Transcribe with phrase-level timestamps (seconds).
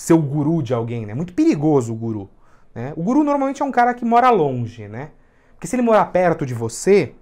[0.00, 1.12] ser o guru de alguém, né?
[1.12, 2.30] Muito perigoso o guru.
[2.74, 2.94] Né?
[2.96, 5.10] O guru normalmente é um cara que mora longe, né?
[5.52, 7.12] Porque se ele morar perto de você,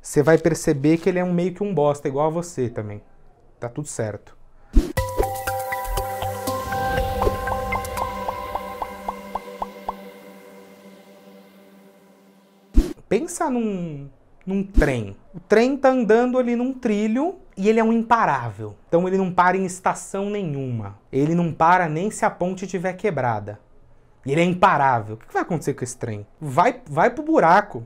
[0.00, 3.00] você vai perceber que ele é um meio que um bosta, igual a você também.
[3.60, 4.36] Tá tudo certo.
[13.08, 14.10] Pensa num,
[14.44, 15.16] num trem.
[15.32, 18.76] O trem tá andando ali num trilho e ele é um imparável.
[18.88, 20.98] Então ele não para em estação nenhuma.
[21.12, 23.60] Ele não para nem se a ponte estiver quebrada.
[24.24, 25.16] Ele é imparável.
[25.16, 26.26] O que vai acontecer com esse trem?
[26.40, 27.84] Vai, vai pro buraco.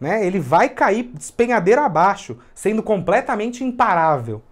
[0.00, 0.26] Né?
[0.26, 4.42] Ele vai cair despenhadeiro abaixo, sendo completamente imparável.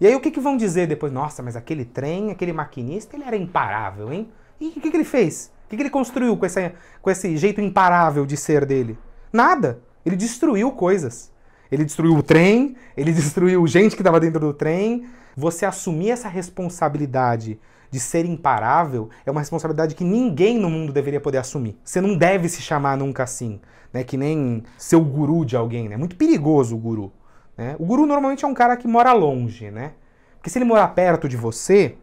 [0.00, 1.12] E aí o que, que vão dizer depois?
[1.12, 4.30] Nossa, mas aquele trem, aquele maquinista, ele era imparável, hein?
[4.60, 5.50] E o que, que ele fez?
[5.64, 8.98] O que, que ele construiu com, essa, com esse jeito imparável de ser dele?
[9.32, 9.80] Nada.
[10.04, 11.32] Ele destruiu coisas.
[11.70, 15.06] Ele destruiu o trem, ele destruiu gente que estava dentro do trem.
[15.36, 17.58] Você assumir essa responsabilidade
[17.90, 21.78] de ser imparável é uma responsabilidade que ninguém no mundo deveria poder assumir.
[21.84, 23.60] Você não deve se chamar nunca assim,
[23.92, 24.04] né?
[24.04, 25.96] Que nem ser o guru de alguém, né?
[25.96, 27.12] Muito perigoso o guru.
[27.56, 27.76] Né?
[27.78, 29.92] O guru normalmente é um cara que mora longe, né?
[30.36, 31.96] Porque se ele morar perto de você,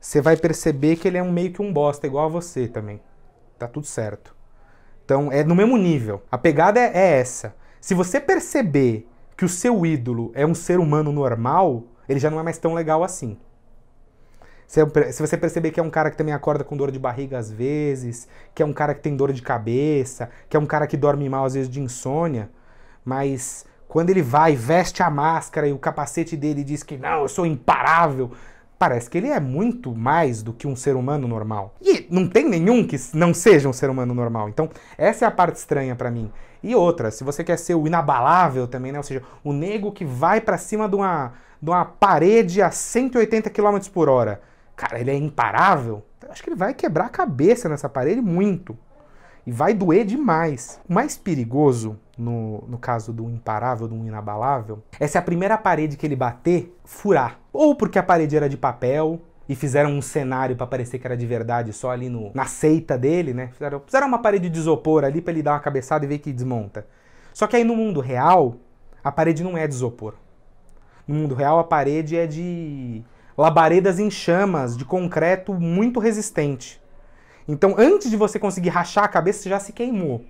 [0.00, 3.00] você vai perceber que ele é um meio que um bosta, igual a você também.
[3.58, 4.34] Tá tudo certo.
[5.04, 6.22] Então é no mesmo nível.
[6.30, 7.54] A pegada é, é essa.
[7.84, 12.40] Se você perceber que o seu ídolo é um ser humano normal, ele já não
[12.40, 13.36] é mais tão legal assim.
[14.66, 14.82] Se
[15.20, 18.26] você perceber que é um cara que também acorda com dor de barriga às vezes,
[18.54, 21.28] que é um cara que tem dor de cabeça, que é um cara que dorme
[21.28, 22.48] mal às vezes de insônia,
[23.04, 27.28] mas quando ele vai, veste a máscara e o capacete dele diz que não, eu
[27.28, 28.30] sou imparável,
[28.78, 31.74] parece que ele é muito mais do que um ser humano normal.
[31.80, 34.48] E não tem nenhum que não seja um ser humano normal.
[34.48, 36.30] Então, essa é a parte estranha para mim.
[36.62, 38.98] E outra, se você quer ser o inabalável também, né?
[38.98, 43.50] Ou seja, o nego que vai para cima de uma, de uma parede a 180
[43.50, 44.40] km por hora
[44.76, 48.76] cara, ele é imparável, acho que ele vai quebrar a cabeça nessa parede muito.
[49.46, 50.80] E vai doer demais.
[50.88, 55.96] O mais perigoso, no, no caso do imparável, do inabalável, é se a primeira parede
[55.96, 57.40] que ele bater furar.
[57.52, 61.16] Ou porque a parede era de papel, e fizeram um cenário para parecer que era
[61.16, 63.50] de verdade só ali no, na seita dele, né?
[63.52, 66.32] Fizeram, fizeram uma parede de isopor ali para ele dar uma cabeçada e ver que
[66.32, 66.86] desmonta.
[67.32, 68.56] Só que aí no mundo real,
[69.02, 70.14] a parede não é de isopor.
[71.06, 73.02] No mundo real, a parede é de
[73.36, 76.80] labaredas em chamas de concreto muito resistente.
[77.46, 80.24] Então, antes de você conseguir rachar a cabeça, você já se queimou.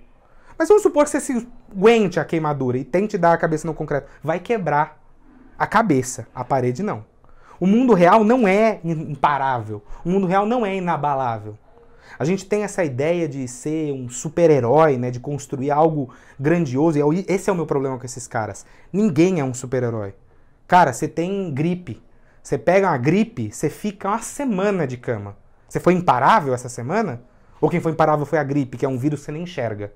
[0.57, 3.73] Mas vamos supor que você se aguente a queimadura e tente dar a cabeça no
[3.73, 4.09] concreto.
[4.23, 5.01] Vai quebrar
[5.57, 7.05] a cabeça, a parede não.
[7.59, 9.81] O mundo real não é imparável.
[10.03, 11.57] O mundo real não é inabalável.
[12.17, 16.97] A gente tem essa ideia de ser um super-herói, né, de construir algo grandioso.
[17.13, 18.65] E esse é o meu problema com esses caras.
[18.91, 20.13] Ninguém é um super-herói.
[20.67, 22.01] Cara, você tem gripe.
[22.41, 25.35] Você pega uma gripe, você fica uma semana de cama.
[25.67, 27.21] Você foi imparável essa semana?
[27.59, 29.91] Ou quem foi imparável foi a gripe, que é um vírus que você nem enxerga?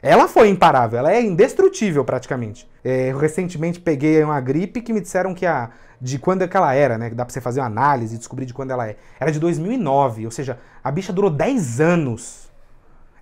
[0.00, 2.68] Ela foi imparável, ela é indestrutível praticamente.
[2.84, 5.70] É, eu recentemente peguei uma gripe que me disseram que a
[6.00, 7.08] de quando é que ela era, né?
[7.08, 8.96] Que dá pra você fazer uma análise e descobrir de quando ela é.
[9.18, 12.48] Era de 2009, ou seja, a bicha durou 10 anos.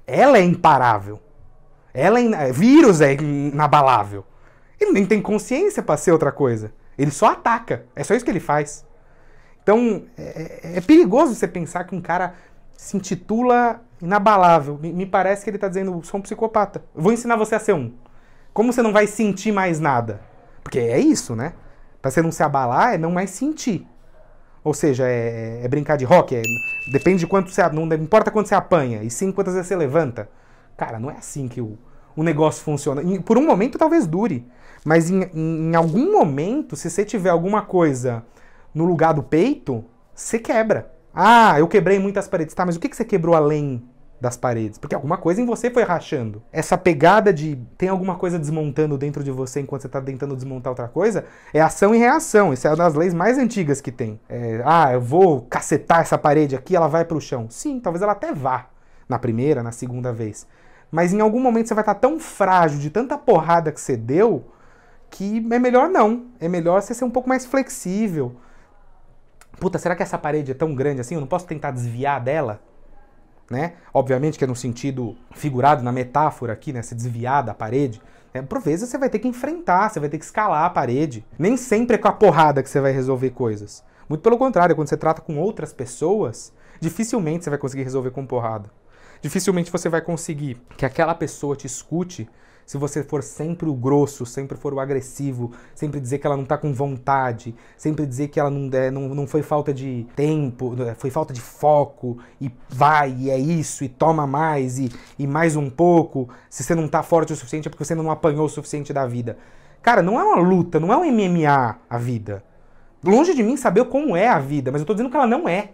[0.06, 1.20] Ela é imparável.
[1.94, 4.24] Ela é, vírus é inabalável.
[4.78, 6.72] Ele nem tem consciência para ser outra coisa.
[6.98, 7.86] Ele só ataca.
[7.96, 8.84] É só isso que ele faz.
[9.62, 12.34] Então, é, é, é perigoso você pensar que um cara
[12.74, 14.78] se intitula inabalável.
[14.80, 16.82] Me, parece que ele está dizendo, sou um psicopata.
[16.94, 17.92] Vou ensinar você a ser um.
[18.52, 20.20] Como você não vai sentir mais nada?
[20.62, 21.52] Porque é isso, né?
[22.00, 23.86] Para você não se abalar, é não mais sentir.
[24.64, 26.42] Ou seja, é, é brincar de rock, é,
[26.90, 27.62] depende de quanto você.
[27.68, 30.28] Não importa quanto você apanha, e sim quantas vezes você levanta.
[30.76, 31.78] Cara, não é assim que o,
[32.16, 33.02] o negócio funciona.
[33.22, 34.46] Por um momento talvez dure.
[34.84, 38.24] Mas em, em, algum momento, se você tiver alguma coisa
[38.74, 40.92] no lugar do peito, você quebra.
[41.18, 42.54] Ah, eu quebrei muitas paredes.
[42.54, 43.82] Tá, mas o que, que você quebrou além
[44.20, 44.78] das paredes?
[44.78, 46.42] Porque alguma coisa em você foi rachando.
[46.52, 50.70] Essa pegada de tem alguma coisa desmontando dentro de você enquanto você está tentando desmontar
[50.70, 52.52] outra coisa, é ação e reação.
[52.52, 54.20] Isso é uma das leis mais antigas que tem.
[54.28, 57.46] É, ah, eu vou cacetar essa parede aqui, ela vai para o chão.
[57.48, 58.66] Sim, talvez ela até vá
[59.08, 60.46] na primeira, na segunda vez.
[60.90, 63.96] Mas em algum momento você vai estar tá tão frágil de tanta porrada que você
[63.96, 64.44] deu
[65.10, 66.26] que é melhor não.
[66.38, 68.36] É melhor você ser um pouco mais flexível.
[69.58, 71.14] Puta, será que essa parede é tão grande assim?
[71.14, 72.60] Eu não posso tentar desviar dela?
[73.50, 73.74] Né?
[73.94, 76.82] Obviamente que é no sentido figurado, na metáfora aqui, né?
[76.82, 78.02] Se desviar da parede.
[78.34, 81.24] É, por vezes você vai ter que enfrentar, você vai ter que escalar a parede.
[81.38, 83.84] Nem sempre é com a porrada que você vai resolver coisas.
[84.08, 88.26] Muito pelo contrário, quando você trata com outras pessoas, dificilmente você vai conseguir resolver com
[88.26, 88.70] porrada.
[89.22, 92.28] Dificilmente você vai conseguir que aquela pessoa te escute
[92.66, 96.44] se você for sempre o grosso, sempre for o agressivo, sempre dizer que ela não
[96.44, 100.74] tá com vontade, sempre dizer que ela não, é, não, não foi falta de tempo,
[100.82, 105.28] é, foi falta de foco, e vai, e é isso, e toma mais, e, e
[105.28, 108.44] mais um pouco, se você não tá forte o suficiente é porque você não apanhou
[108.44, 109.38] o suficiente da vida.
[109.80, 112.42] Cara, não é uma luta, não é um MMA a vida.
[113.04, 115.48] Longe de mim saber como é a vida, mas eu tô dizendo que ela não
[115.48, 115.70] é.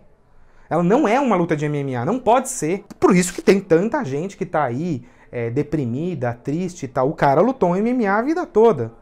[0.68, 2.84] Ela não é uma luta de MMA, não pode ser.
[3.00, 7.08] Por isso que tem tanta gente que tá aí é, deprimida, triste e tal.
[7.08, 8.92] O cara lutou em MMA a vida toda.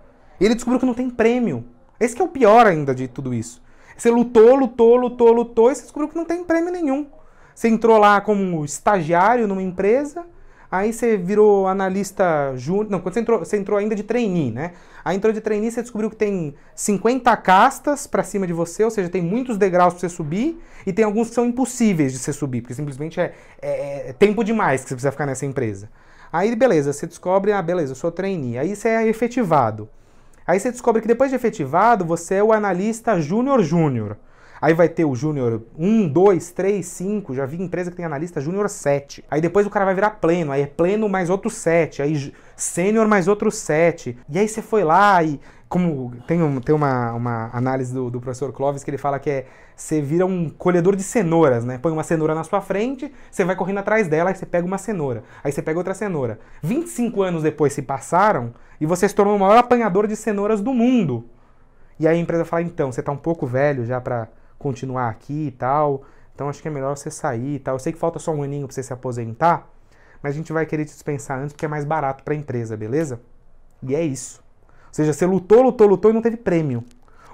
[0.40, 1.64] Ele descobriu que não tem prêmio.
[1.98, 3.60] Esse que é o pior ainda de tudo isso.
[3.96, 7.06] Você lutou, lutou, lutou, lutou e você descobriu que não tem prêmio nenhum.
[7.54, 10.24] Você entrou lá como estagiário numa empresa,
[10.70, 12.88] aí você virou analista júnior.
[12.88, 14.72] Não, quando você entrou, você entrou ainda de trainee, né?
[15.04, 18.90] Aí entrou de trainee, você descobriu que tem 50 castas para cima de você, ou
[18.90, 22.32] seja, tem muitos degraus para você subir, e tem alguns que são impossíveis de você
[22.32, 25.90] subir, porque simplesmente é, é, é tempo demais que você precisa ficar nessa empresa.
[26.32, 28.58] Aí, beleza, você descobre, ah, beleza, eu sou trainee.
[28.58, 29.88] Aí você é efetivado.
[30.46, 34.16] Aí você descobre que depois de efetivado, você é o analista júnior júnior.
[34.60, 37.34] Aí vai ter o júnior 1, 2, 3, 5.
[37.34, 39.24] Já vi empresa que tem analista júnior 7.
[39.30, 40.52] Aí depois o cara vai virar pleno.
[40.52, 42.02] Aí é pleno mais outro 7.
[42.02, 44.18] Aí sênior mais outro 7.
[44.28, 45.40] E aí você foi lá e
[45.70, 49.30] como tem, um, tem uma, uma análise do, do, professor Clóvis que ele fala que
[49.30, 49.46] é
[49.76, 51.78] você vira um colhedor de cenouras, né?
[51.78, 54.78] Põe uma cenoura na sua frente, você vai correndo atrás dela, aí você pega uma
[54.78, 56.40] cenoura, aí você pega outra cenoura.
[56.60, 60.74] 25 anos depois se passaram e você se tornou o maior apanhador de cenouras do
[60.74, 61.24] mundo.
[62.00, 64.26] E aí a empresa fala, então, você tá um pouco velho já para
[64.58, 66.02] continuar aqui e tal,
[66.34, 67.76] então acho que é melhor você sair e tal.
[67.76, 69.70] Eu sei que falta só um aninho pra você se aposentar,
[70.20, 73.20] mas a gente vai querer te dispensar antes porque é mais barato pra empresa, beleza?
[73.84, 74.42] E é isso.
[74.90, 76.84] Seja, você lutou, lutou, lutou e não teve prêmio.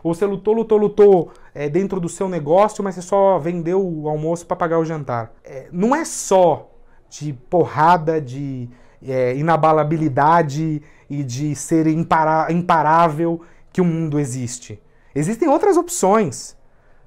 [0.03, 4.09] Ou você lutou, lutou, lutou é, dentro do seu negócio, mas você só vendeu o
[4.09, 5.33] almoço para pagar o jantar.
[5.45, 6.71] É, não é só
[7.09, 8.69] de porrada, de
[9.03, 13.41] é, inabalabilidade e de ser impara imparável
[13.73, 14.81] que o mundo existe.
[15.15, 16.57] Existem outras opções.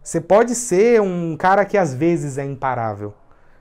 [0.02, 3.13] Você pode ser um cara que às vezes é imparável,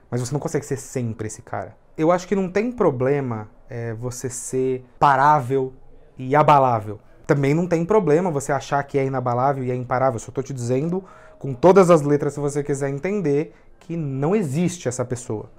[0.09, 1.77] mas você não consegue ser sempre esse cara.
[1.97, 5.73] Eu acho que não tem problema é, você ser parável
[6.19, 6.99] e abalável.
[7.25, 10.19] Também não tem problema você achar que é inabalável e é imparável.
[10.19, 11.03] Só estou te dizendo,
[11.39, 15.49] com todas as letras, se você quiser entender, que não existe essa pessoa.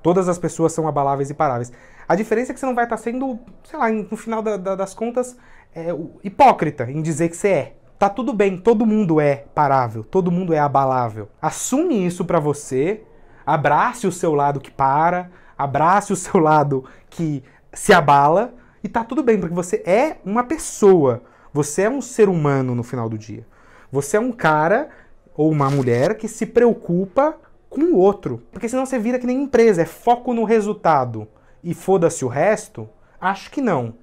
[0.00, 1.72] Todas as pessoas são abaláveis e paráveis.
[2.06, 4.76] A diferença é que você não vai estar sendo, sei lá, no final da, da,
[4.76, 5.36] das contas,
[5.74, 5.88] é,
[6.22, 7.76] hipócrita em dizer que você é.
[7.98, 11.28] Tá tudo bem, todo mundo é parável, todo mundo é abalável.
[11.40, 13.02] Assume isso para você,
[13.46, 18.52] abrace o seu lado que para, abrace o seu lado que se abala,
[18.84, 21.22] e tá tudo bem, porque você é uma pessoa.
[21.54, 23.46] Você é um ser humano no final do dia.
[23.90, 24.90] Você é um cara
[25.34, 27.34] ou uma mulher que se preocupa
[27.70, 28.42] com o outro.
[28.52, 31.26] Porque senão você vira que nem empresa, é foco no resultado
[31.62, 32.86] e foda-se o resto.
[33.18, 33.94] Acho que não.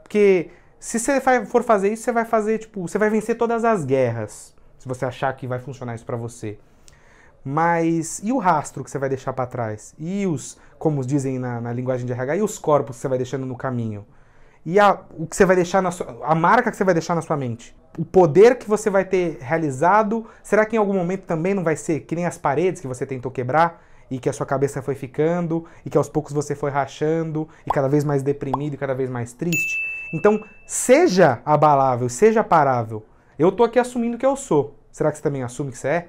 [0.00, 3.84] Porque se você for fazer isso, você vai fazer, tipo, você vai vencer todas as
[3.84, 4.54] guerras.
[4.78, 6.56] Se você achar que vai funcionar isso para você.
[7.44, 9.92] Mas e o rastro que você vai deixar para trás?
[9.98, 13.18] E os, como dizem na, na linguagem de RH, e os corpos que você vai
[13.18, 14.06] deixando no caminho?
[14.64, 17.14] E a, o que você vai deixar na sua, a marca que você vai deixar
[17.14, 17.74] na sua mente.
[17.98, 21.76] O poder que você vai ter realizado, será que em algum momento também não vai
[21.76, 24.94] ser que nem as paredes que você tentou quebrar e que a sua cabeça foi
[24.94, 28.94] ficando e que aos poucos você foi rachando e cada vez mais deprimido e cada
[28.94, 29.78] vez mais triste?
[30.12, 33.04] Então, seja abalável, seja parável.
[33.38, 34.76] Eu tô aqui assumindo que eu sou.
[34.90, 36.08] Será que você também assume que você é?